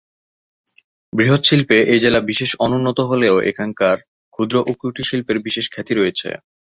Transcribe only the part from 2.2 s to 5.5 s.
বিশেষ অনুন্নত হলেও এখানকার ক্ষুদ্র ও কুটির শিল্পের